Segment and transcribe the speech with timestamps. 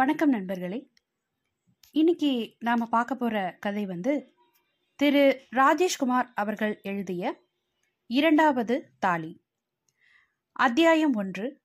[0.00, 0.90] வணக்கம் நண்பர்களே.
[1.90, 4.34] இன்னைக்கு நாம் பார்க்க போகிற கதை வந்து
[4.94, 7.40] திரு ராஜேஷ்குமார் அவர்கள் எழுதிய
[8.06, 9.44] இரண்டாவது தாலி.
[10.52, 11.60] அத்தியாயம் ஒன்று.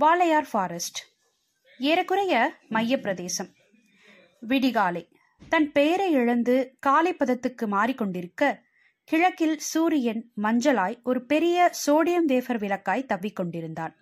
[0.00, 0.98] வாளையார் ஃபாரஸ்ட்.
[1.78, 3.48] ஏறக்குறைய மைய பிரதேசம்
[4.48, 5.12] விடிகாலை.
[5.48, 8.58] தன் பெயரை இழந்து காலை பதத்துக்கு மாறிக்கொண்டிருக்க
[9.04, 13.96] கிழக்கில் சூரியன் மஞ்சளாய் ஒரு பெரிய சோடியம் வேஃபர் விளக்காய் தவ்விக் கொண்டிருந்தான்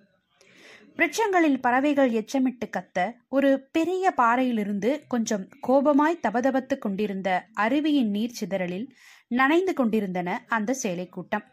[0.97, 2.99] விருட்சங்களில் பறவைகள் எச்சமிட்டு கத்த
[3.29, 8.87] ஒரு பெரிய பாறையிலிருந்து கொஞ்சம் கோபமாய் தபதபத்து கொண்டிருந்த அருவியின் நீர் சிதறலில்
[9.29, 11.45] நனைந்து கொண்டிருந்தன அந்த சேலை கூட்டம்.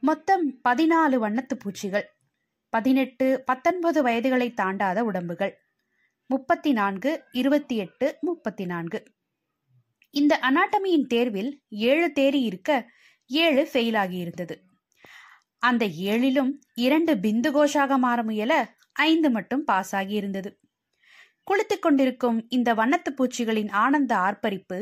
[0.00, 2.06] மொத்தம் பதினாலு வண்ணத்து பூச்சிகள்
[2.72, 5.54] பதினெட்டு பத்தொன்பது வயதுகளை தாண்டாத உடம்புகள்
[6.26, 9.00] முப்பத்தி நான்கு இருபத்தி எட்டு முப்பத்தி நான்கு
[10.14, 12.70] இந்த அனாட்டமியின் தேர்வில் ஏழு தேறி இருக்க
[13.30, 14.54] ஏழு ஃபெயில் ஆகியிருந்தது
[15.62, 18.52] அந்த ஏழிலும் இரண்டு பிந்து கோஷாக மாற முயல
[18.92, 20.48] ஐந்து மட்டும் பாஸ் ஆகியிருந்தது
[21.42, 24.78] குளித்துக் கொண்டிருக்கும் இந்த வண்ணத்து பூச்சிகளின் ஆனந்த ஆர்ப்பரிப்பு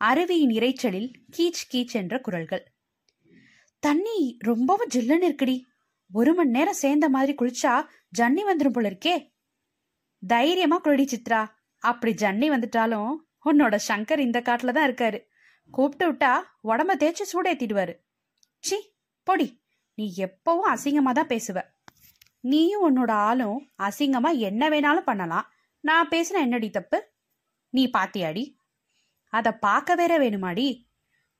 [0.00, 2.62] அருவியின் இரைச்சலில் கீச் கீச் என்ற குரல்கள்.
[3.82, 5.56] தண்ணி ரொம்பவும் ஜில்லுன்னு இருக்குடி.
[6.12, 7.74] ஒரு மணி நேரம் சேர்ந்த மாதிரி குளிச்சா
[8.18, 9.16] ஜன்னி வந்துடும் போல இருக்கே
[10.26, 11.42] தைரியமா குளிடி சித்ரா.
[11.82, 13.12] அப்படி ஜன்னி வந்துட்டாலும்
[13.44, 15.20] உன்னோட சங்கர் இந்த காட்டுல தான் இருக்காரு.
[15.70, 16.32] கூப்பிட்டு விட்டா
[16.64, 17.94] உடம்ப தேய்ச்சி சூடேத்திடுவாரு.
[18.60, 18.78] சி
[19.22, 19.48] பொடி.
[19.94, 21.62] நீ எப்பவும் அசிங்கமாக தான் பேசுவ.
[22.40, 25.52] நீயும் உன்னோட ஆளும் அசிங்கமாக என்ன வேணாலும் பண்ணலாம்.
[25.80, 27.12] நான் பேசின என்னடி தப்பு?
[27.70, 28.54] நீ பாத்தியாடி?
[29.28, 30.88] அதை பார்க்க வேற வேணுமாடி?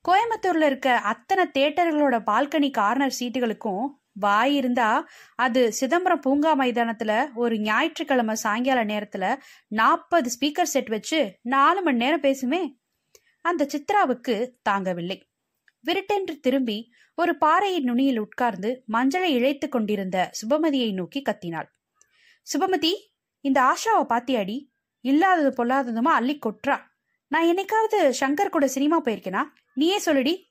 [0.09, 8.35] கோயம்புத்தூர்ல இருக்க அத்தனை தேட்டர்களோட பால்கனி கார்னர் சீட்டுகளுக்கும் வாய் இருந்தா அது சிதம்பரம் பூங்கா மைதானத்துல ஒரு ஞாயிற்றுக்கிழமை
[8.35, 9.37] சாயங்கால நேரத்துல
[9.69, 12.79] நாற்பது ஸ்பீக்கர் செட் வச்சு நாலு மணி நேரம் பேசுமே.
[13.41, 15.21] அந்த சித்ராவுக்கு தாங்கவில்லை.
[15.81, 21.69] விருட்டென்று திரும்பி ஒரு பாறையின் நுனியில் உட்கார்ந்து மஞ்சளை இழைத்து கொண்டிருந்த சுபமதியை நோக்கி கத்தினாள்.
[22.55, 22.93] சுபமதி
[23.41, 24.69] இந்த ஆஷாவை பாத்தியாடி.
[25.01, 26.79] இல்லாதது பொல்லாததுமா அள்ளி கொட்டுறா
[27.27, 29.45] நான் என்னைக்காவது சங்கர் கூட சினிமா போயிருக்கேனா?
[29.75, 30.43] நீயே சொல்லுடி.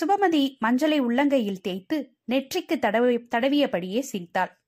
[0.00, 4.60] சுபமதி மஞ்சளை உள்ளங்கையில் தேய்த்து நெற்றிக்கு தடவி தடவியபடியே சிரித்தாள்.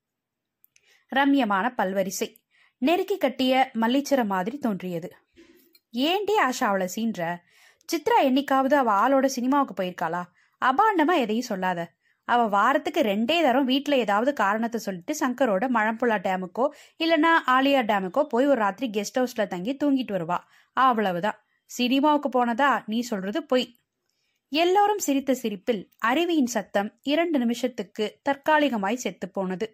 [1.16, 2.42] ரம்யமான பல்வரிசை.
[2.78, 5.16] நெருக்கி கட்டிய மல்லிச்சர மாதிரி தோன்றியது.
[5.90, 7.36] ஏண்டி ஆஷா அவளை சீன்ற?
[7.88, 10.22] சித்ரா என்னைக்காவது அவ ஆளோட சினிமாவுக்கு போயிருக்காளா?
[10.62, 11.80] அபாண்டமா எதையும் சொல்லாத.
[12.28, 16.66] அவ வாரத்துக்கு ரெண்டே தரம் வீட்டுல ஏதாவது காரணத்தை சொல்லிட்டு சங்கரோட மழம்புழா டேமுக்கோ
[16.98, 20.38] இல்லனா ஆலியா டேமுக்கோ போய் ஒரு ராத்திரி கெஸ்ட் ஹவுஸ்ல தங்கி தூங்கிட்டு வருவா.
[20.76, 21.38] அவ்வளவுதான்.
[21.70, 23.66] சினிமாவுக்கு போனதா நீ சொல்றது பொய்.
[24.48, 29.66] எல்லோரும் சிரித்த சிரிப்பில் அருவியின் சத்தம் இரண்டு நிமிஷத்துக்கு தற்காலிகமாய் செத்து போனது.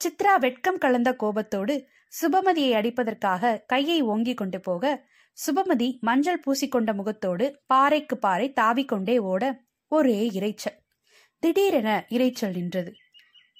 [0.00, 1.74] சித்ரா வெட்கம் கலந்த கோபத்தோடு
[2.12, 4.84] சுபமதியை அடிப்பதற்காக கையை ஓங்கி கொண்டு போக
[5.38, 10.82] சுபமதி மஞ்சள் பூசிக்கொண்ட முகத்தோடு பாறைக்கு பாறை தாவிக்கொண்டே ஓட ஒரே இரைச்சல்
[11.38, 12.92] திடீரென இரைச்சல் நின்றது.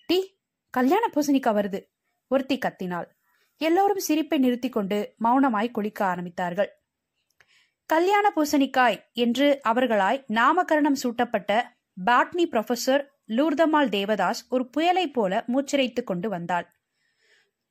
[0.06, 0.38] டி
[0.70, 1.80] கல்யாண பூசணிக்கா வருது
[2.30, 3.08] ஒருத்தி கத்தினாள்.
[3.56, 6.70] எல்லோரும் சிரிப்பை நிறுத்தி கொண்டு மௌனமாய் குளிக்க ஆரம்பித்தார்கள்.
[7.86, 16.28] கல்யாண பூசணிக்காய் என்று அவர்களாய் நாமகரணம் சூட்டப்பட்ட பாட்னி ப்ரொஃபசர் லூர்தமால் தேவதாஸ் ஒரு புயலைப் போல மூச்சிரைத்துக் கொண்டு
[16.28, 16.66] வந்தாள்.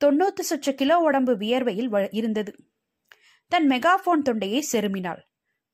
[0.04, 2.54] தொண்ணூத்து சொச்ச கிலோ உடம்பு வியர்வையில் இருந்தது.
[3.48, 5.20] தன் மெகாஃபோன் தொண்டையை செருமினாள்.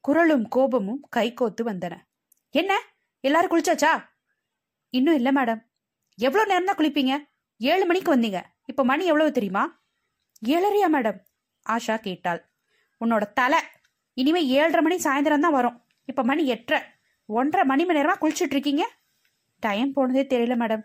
[0.00, 1.94] குரலும் கோபமும் கைகோத்து வந்தன.
[2.50, 2.72] என்ன?
[3.20, 3.92] எல்லாரும் குளிச்சாச்சா?
[4.90, 5.60] இன்னும் இல்லை மேடம்
[6.18, 7.14] எவ்வளோ நேரம் தான் குளிப்பீங்க?
[7.56, 8.40] ஏழு மணிக்கு வந்தீங்க.
[8.64, 9.82] இப்போ மணி எவ்வளவு தெரியுமா?
[10.46, 11.18] ஏழரையா மேடம்
[11.66, 12.50] ஆஷா கேட்டாள்.
[13.00, 13.60] உன்னோட தலை.
[14.12, 15.86] இனிமே ஏழரை மணி சாயந்தரம் தான் வரும்.
[16.04, 16.80] இப்போ மணி எட்டரை.
[17.24, 18.84] ஒன்றரை மணி மணி நேரமா குளிச்சுட்டு இருக்கீங்க?
[19.62, 20.84] டைம் போனதே தெரியல மேடம்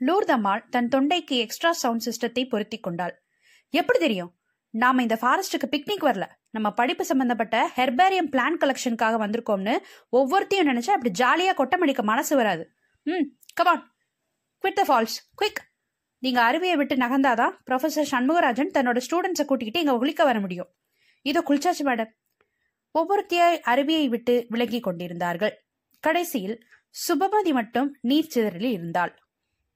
[0.00, 3.22] லூர்தம்மாள் தன் தொண்டைக்கு எக்ஸ்ட்ரா சவுண்ட் சிஸ்டத்தை பொருத்தி கொண்டாள்.
[3.70, 4.32] எப்படி தெரியும்?
[4.82, 6.24] நாம இந்த ஃபாரஸ்டுக்கு பிக்னிக் வரல.
[6.50, 9.74] நம்ம படிப்பு சம்பந்தப்பட்ட ஹெர்பேரியம் பிளான் கலெக்ஷனுக்காக வந்திருக்கோம்னு
[10.12, 12.64] ஒவ்வொருத்தையும் நினைச்சா அப்படி ஜாலியா கொட்டமடிக்க மனசு வராது.
[13.02, 13.84] ம் come on
[14.64, 15.60] quit the falls quick
[16.18, 20.70] நீங்க அருவியை விட்டு நகர்ந்தாதான் ப்ரொஃபசர் சண்முகராஜன் தன்னோட ஸ்டூடெண்ட்ஸை கூட்டிக்கிட்டு இங்க குளிக்க வர முடியும்.
[21.22, 22.10] இதோ குளிச்சாச்சு மேடம்
[22.94, 25.54] ஒவ்வொருத்தியாய் அருவியை விட்டு விலகி கொண்டிருந்தார்கள்.
[26.00, 26.56] கடைசியில்
[27.08, 29.12] சுபமதி மட்டும் நீர் சிதறலில் இருந்தாள்.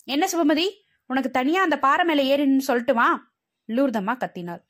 [0.04, 0.66] என்ன சுபமதி?
[1.06, 3.06] உனக்கு தனியா அந்த பாறை மேல ஏறின்னு சொல்லட்டுமா?
[3.68, 4.62] லூர்தம்மா கத்தினாள்.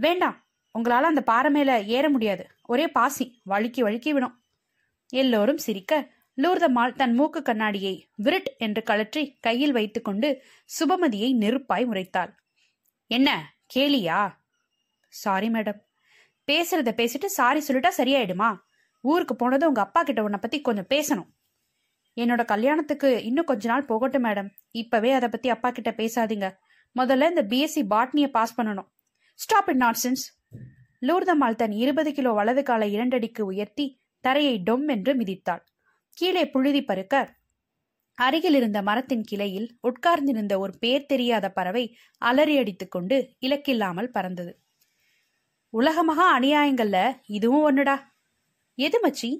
[0.00, 0.36] வேண்டாம்.
[0.78, 2.46] உங்களால அந்த பாறை மேல ஏற முடியாது.
[2.62, 4.36] ஒரே பாசி வழுக்கி வழுக்கி விடும்.
[5.08, 10.28] எல்லோரும் சிரிக்க லூர்தம்மாள் தன் மூக்கு கண்ணாடியை விருட் என்று கழற்றி கையில் வைத்துக்கொண்டு
[10.64, 12.30] சுபமதியை நெருப்பாய் முறைத்தாள்.
[13.06, 14.20] என்ன கேலியா?
[15.08, 15.80] சாரி மேடம்
[16.52, 18.50] பேசுறத பேசிட்டு சாரி சொல்லிட்டா சரியாயிடுமா?
[19.00, 21.28] ஊருக்கு போனது உங்க அப்பா கிட்ட உன்னை பத்தி கொஞ்சம் பேசணும்.
[22.16, 26.46] என்னோட கல்யாணத்துக்கு இன்னும் கொஞ்ச நாள் போகட்டும் மேடம் இப்பவே அதை பத்தி அப்பா கிட்ட பேசாதீங்க.
[26.96, 28.88] முதல்ல இந்த பிஎஸ்சி பாட்னியை பாஸ் பண்ணணும்.
[29.40, 30.24] ஸ்டாப் இட் நாட்சன்ஸ்
[31.00, 35.60] லூர்தம்மாள் தன் இருபது கிலோ வலது காலை இரண்டடிக்கு உயர்த்தி தரையை டொம் என்று மிதித்தாள்.
[36.10, 37.28] கீழே புழுதி பருக்க
[38.14, 44.52] அருகில் இருந்த மரத்தின் கிளையில் உட்கார்ந்திருந்த ஒரு பேர் தெரியாத பறவை அலறி அடித்துக் கொண்டு இலக்கில்லாமல் பறந்தது.
[45.68, 47.96] உலகமாக அநியாயங்கள்ல இதுவும் ஒண்ணுடா.
[48.74, 49.30] எது மச்சி?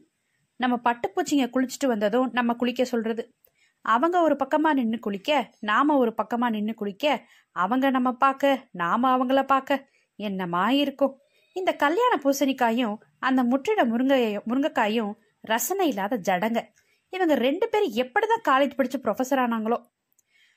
[0.57, 3.35] நம்ம பட்டுப்பூச்சிங்க குளிச்சுட்டு வந்ததும் நம்ம குளிக்க சொல்றது.
[3.83, 9.43] அவங்க ஒரு பக்கமா நின்று குளிக்க நாம ஒரு பக்கமா நின்று குளிக்க அவங்க நம்ம பார்க்க நாம அவங்கள
[9.43, 9.89] பார்க்க
[10.19, 11.15] என்னமா இருக்கும்?
[11.57, 16.61] இந்த கல்யாண பூசணிக்காயும் அந்த முற்றிட முருங்கையும் முருங்கைக்காயும் ரசனை இல்லாத ஜடங்க.
[17.09, 19.79] இவங்க ரெண்டு பேரும் எப்படிதான் காலேஜ் படிச்சு ப்ரொஃபஸர் ஆனாங்களோ?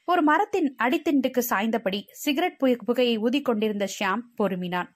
[0.05, 4.89] ஒரு மரத்தின் அடித்திண்டுக்கு சாய்ந்தபடி சிகரெட் புகை புகையை ஊதி கொண்டிருந்த ஷியாம் பொறுமினான்.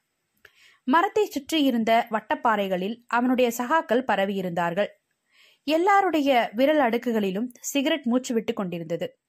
[0.84, 4.88] மரத்தை சுற்றி இருந்த வட்டப்பாறைகளில் அவனுடைய சகாக்கள் பரவியிருந்தார்கள்.
[5.68, 9.20] எல்லாருடைய விரல் அடுக்குகளிலும் சிகரெட் மூச்சு விட்டு கொண்டிருந்தது.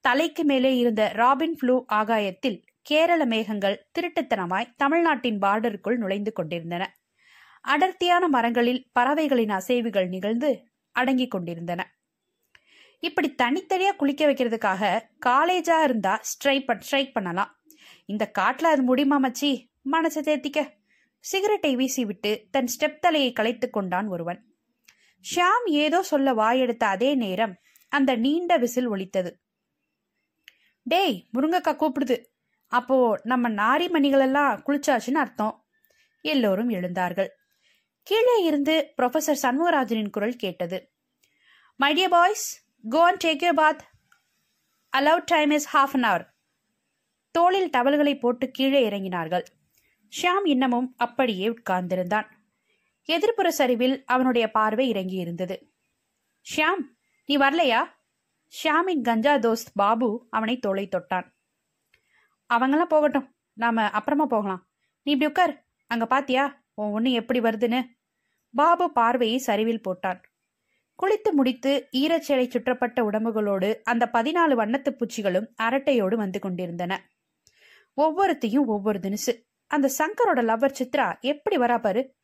[0.00, 6.98] தலைக்கு மேலே இருந்த ராபின் ஃப்ளூ ஆகாயத்தில் கேரள மேகங்கள் திருட்டுத்தனமாய் தமிழ்நாட்டின் பார்டருக்குள் நுழைந்து கொண்டிருந்தன.
[7.60, 11.98] அடர்த்தியான மரங்களில் பறவைகளின் அசைவுகள் நிகழ்ந்து அடங்கிக் கொண்டிருந்தன.
[13.00, 17.60] இப்படி தனித்தனியா குளிக்க வைக்கிறதுக்காக காலேஜா இருந்தா ஸ்ட்ரைக் ஸ்ட்ரைக் பண்ணலாம்.
[18.04, 19.66] இந்த காட்டுல அது முடியுமா மச்சி?
[19.92, 20.68] மனசை தேத்திக்க.
[21.18, 24.48] சிகரெட்டை வீசிவிட்டு தன் ஸ்டெப் தலையை களைத்துக் கொண்டான் ஒருவன்.
[25.30, 27.54] ஷியாம் ஏதோ சொல்ல வாயெடுத்த அதே நேரம்
[27.88, 29.40] அந்த நீண்ட விசில் ஒலித்தது.
[30.82, 32.16] டேய் முருங்கக்கா கூப்பிடுது.
[32.72, 35.66] அப்போ நம்ம நாரி மணிகளெல்லாம் குளிச்சாச்சுன்னு அர்த்தம்.
[36.20, 37.28] எல்லோரும் எழுந்தார்கள்.
[38.02, 40.92] கீழே இருந்து ப்ரொஃபசர் சண்முகராஜனின் குரல் கேட்டது.
[41.76, 43.82] My dear boys go and take you bath
[44.96, 46.34] allowed time is half an hour
[47.30, 49.44] தோளில் டவல்களை போட்டு கீழே இறங்கினார்கள்.
[50.12, 52.28] ஷியாம் இன்னமும் அப்படியே உட்கார்ந்திருந்தான்.
[53.12, 55.72] எதிர்ப்புற சரிவில் அவனுடைய பார்வை இறங்கியிருந்தது
[56.46, 56.82] ஷியாம்
[57.24, 57.84] நீ வரலையா?
[58.54, 61.26] ஷியாமின் கஞ்சா தோஸ்த் பாபு அவனை தோலை தொட்டான்.
[62.54, 63.36] அவங்களாம் போகட்டும்.
[63.52, 64.70] நாம அப்புறமா போகலாம்.
[65.02, 65.68] நீ இப்படி உட்கார்.
[65.86, 66.64] அங்க பாத்தியா?
[66.74, 67.84] உன் ஒண்ணு எப்படி வருதுன்னு?
[68.50, 70.22] பாபு பார்வையை சரிவில் போட்டான்.
[70.98, 77.10] குளித்து முடித்து ஈரச்சேலை சுற்றப்பட்ட உடம்புகளோடு அந்த பதினாலு வண்ணத்து பூச்சிகளும் அரட்டையோடு வந்து கொண்டிருந்தன.
[77.96, 79.32] ஒவ்வொருத்தையும் ஒவ்வொரு தினுசு.
[79.66, 82.14] அந்த சங்கரோட லவ்வர் சித்ரா எப்படி வரா பாரு?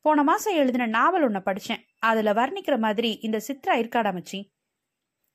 [0.00, 1.84] போன மாசம் எழுதின நாவல் ஒன்ன படிச்சேன்.
[1.98, 4.52] அதுல வர்ணிக்கிற மாதிரி இந்த சித்ரா இருக்காடா மச்சி?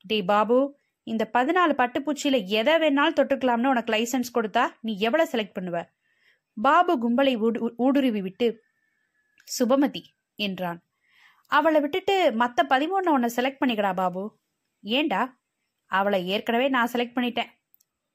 [0.02, 5.86] டே பாபு இந்த பதினாலு பட்டுப்பூச்சியில எதை வேணாலும் தொட்டுக்கலாம்னு உனக்கு லைசன்ஸ் கொடுத்தா நீ எவ்வளவு செலக்ட் பண்ணுவ?
[6.62, 8.64] பாபு கும்பலை ஊடு- ஊடுருவி விட்டு
[9.60, 10.04] சுபமதி
[10.36, 10.84] என்றான்.
[11.48, 14.40] அவளை விட்டுட்டு மத்த பதிமூணு உன்னை செலக்ட் பண்ணிக்கடா பாபு.
[14.82, 15.40] ஏண்டா?
[15.86, 17.50] அவளை ஏற்கனவே நான் செலக்ட் பண்ணிட்டேன்.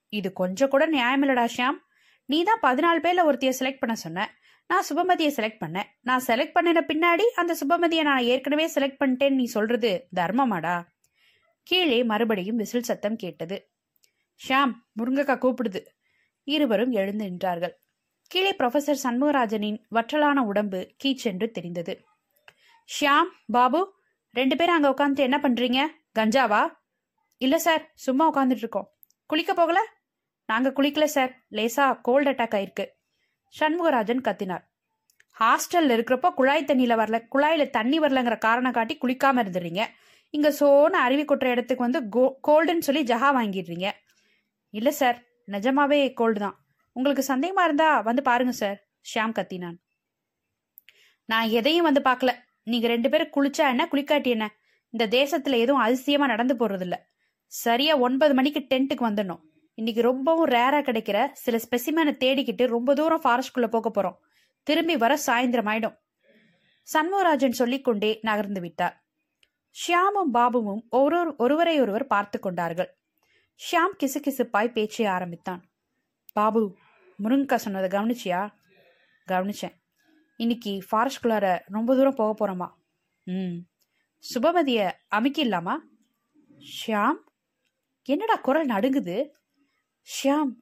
[0.08, 1.78] இது கொஞ்சம் கூட நியாயமில்லடா ஷியாம்.
[2.24, 4.37] நீ தான் பதினாலு பேர்ல ஒருத்தைய செலக்ட் பண்ண சொன்ன.
[4.68, 5.88] நான் சுபமதியை செலக்ட் பண்ணேன்.
[6.00, 10.84] நான் செலக்ட் பண்ணின பின்னாடி அந்த சுபமதியை நான் ஏற்கனவே செலக்ட் பண்ணிட்டேன்னு நீ சொல்றது தர்மமாடா?
[11.62, 13.70] கீழே மறுபடியும் விசில் சத்தம் கேட்டது.
[14.48, 15.86] ஷாம் முருங்கக்கா கூப்பிடுது.
[16.44, 17.70] இருவரும் எழுந்து நின்றார்கள்.
[18.26, 22.04] கீழே ப்ரொஃபசர் சண்முகராஜனின் வற்றலான உடம்பு கீச்சென்று தெரிந்தது.
[22.88, 23.94] ஷியாம் பாபு
[24.32, 25.86] ரெண்டு பேரும் அங்க உட்காந்துட்டு என்ன பண்றீங்க?
[26.18, 26.76] கஞ்சாவா?
[27.36, 28.98] இல்ல சார் சும்மா உட்காந்துட்டு இருக்கோம்.
[29.26, 29.86] குளிக்க போகல?
[30.46, 31.46] நாங்க குளிக்கல சார்.
[31.50, 32.96] லேசா கோல்ட் அட்டாக் ஆயிருக்கு.
[33.60, 34.64] சண்முகராஜன் கத்தினார்.
[35.38, 39.86] ஹாஸ்டல்ல இருக்கிறப்போ குழாய் தண்ணியில வரல குழாயில தண்ணி வரலங்கிற காரணம் காட்டி குளிக்காம இருந்துடுறீங்க.
[40.30, 43.90] இங்க சோன அருவி கொட்டுற இடத்துக்கு வந்து கோ- கோல்டுன்னு சொல்லி ஜஹா வாங்கிடுறீங்க.
[44.70, 46.64] இல்ல சார் நிஜமாவே கோல்டு தான்.
[46.92, 49.76] உங்களுக்கு சந்தேகமா இருந்தா வந்து பாருங்க சார் ஷியாம் கத்தினான்.
[51.24, 52.32] நான் எதையும் வந்து பார்க்கல.
[52.62, 54.54] நீங்க ரெண்டு பேரும் குளிச்சா என்ன குளிக்காட்டி என்ன?
[54.90, 57.06] இந்த தேசத்துல எதுவும் அதிசயமா நடந்து போறது இல்ல
[57.46, 59.40] சரியா ஒன்பது மணிக்கு டென்ட்டுக்கு வந்துடணும்.
[59.78, 64.16] இன்னைக்கு ரொம்பவும் ரேரா கிடைக்கிற சில ஸ்பெசிமனை தேடிக்கிட்டு ரொம்ப தூரம் ஃபாரஸ்ட்குள்ள போக போறோம்.
[64.62, 65.96] திரும்பி வர சாயந்தரம் ஆயிடும்.
[66.92, 69.04] சண்முகராஜன் சொல்லிக்கொண்டே நகர்ந்து விட்டார்.
[69.70, 72.98] ஷியாமும் பாபுவும் ஒரு ஒருவரை ஒருவர் பார்த்து கொண்டார்கள்.
[73.56, 75.70] ஷியாம் கிசுகிசுப்பாய் பேச்சை ஆரம்பித்தான்.
[76.32, 76.76] பாபு
[77.22, 78.48] முருங்கா சொன்னதை கவனிச்சியா?
[79.28, 79.74] கவனிச்சேன்.
[80.36, 82.72] இன்னைக்கு ஃபாரஸ்ட்குள்ளார ரொம்ப தூரம் போக போறோமா?
[83.22, 83.56] ம்.
[84.34, 85.76] சுபமதியை அமைக்கிடலாமா?
[86.86, 87.18] ஷியாம்
[88.02, 89.36] என்னடா குரல் நடுங்குது?
[90.08, 90.52] ஷியாம்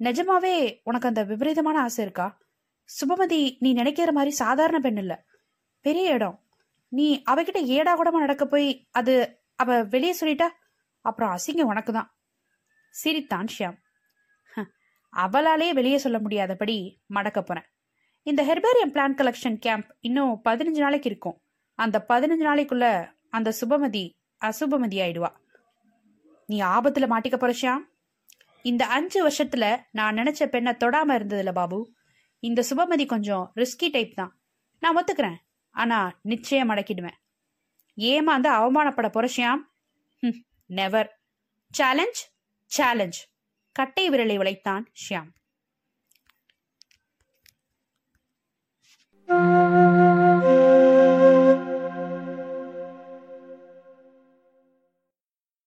[0.00, 2.38] நிஜமாவே உனக்கு அந்த விபரீதமான ஆசை இருக்கா?
[2.88, 5.24] சுபமதி நீ நினைக்கிற மாதிரி சாதாரண பெண் இல்ல.
[5.80, 6.44] பெரிய இடம்.
[6.88, 10.48] நீ அவகிட்ட ஏடா கூடமா நடக்க போய் அது அவ வெளியே சொல்லிட்டா?
[11.00, 12.14] அப்புறம் அசிங்கம் உனக்கு தான்
[12.90, 13.76] சிரித்தான் ஷியாம்.
[15.16, 17.64] அவளாலே வெளியே சொல்ல முடியாதபடி மடக்க போறேன்.
[18.22, 21.40] இந்த ஹெர்பேரியம் பிளான் கலெக்ஷன் கேம்ப் இன்னும் பதினஞ்சு நாளைக்கு இருக்கும்.
[21.74, 24.10] அந்த பதினஞ்சு நாளைக்குள்ள அந்த சுபமதி
[24.44, 25.30] அசுபமதி ஆயிடுவா.
[26.46, 27.88] நீ ஆபத்துல மாட்டிக்க போற ஷியாம்.
[28.62, 31.92] இந்த அஞ்சு வருஷத்துல நான் நினைச்ச பெண்ணை தொடாம இருந்ததுல பாபு.
[32.38, 34.40] இந்த சுபமதி கொஞ்சம் ரிஸ்கி டைப் தான்.
[34.78, 35.36] நான் ஒத்துக்கிறேன்.
[35.70, 37.18] ஆனா நிச்சயம் அடக்கிடுவேன்.
[37.96, 39.62] ஏமாந்து அவமானப்பட புரட்சியாம்.
[40.22, 41.20] ஷியாம் நெவர்
[41.70, 42.30] சேலஞ்ச்
[42.64, 43.28] சேலஞ்ச்
[43.72, 45.30] கட்டை விரலை உழைத்தான் ஷியாம்.